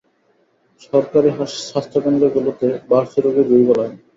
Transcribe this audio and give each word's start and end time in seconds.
সরকারি 0.85 1.29
স্বাস্থ্যকেন্দ্রগুলোতে 1.65 2.67
বাড়ছে 2.89 3.17
রোগীর 3.19 3.47
দীর্ঘ 3.51 3.67
লাইন। 3.79 3.93